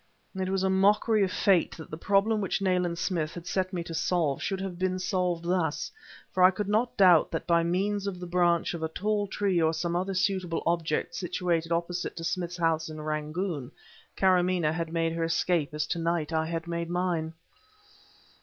[0.33, 3.83] It was a mockery of Fate that the problem which Nayland Smith had set me
[3.83, 5.91] to solve, should have been solved thus;
[6.33, 9.61] for I could not doubt that by means of the branch of a tall tree
[9.61, 13.71] or some other suitable object situated opposite to Smith's house in Rangoon,
[14.17, 17.35] Karamaneh had made her escape as tonight I had made mine.